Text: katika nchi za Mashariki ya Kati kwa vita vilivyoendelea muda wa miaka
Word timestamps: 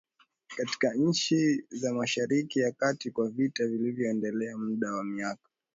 katika 0.57 0.93
nchi 0.93 1.65
za 1.69 1.93
Mashariki 1.93 2.59
ya 2.59 2.71
Kati 2.71 3.11
kwa 3.11 3.29
vita 3.29 3.67
vilivyoendelea 3.67 4.57
muda 4.57 4.91
wa 4.93 5.03
miaka 5.03 5.49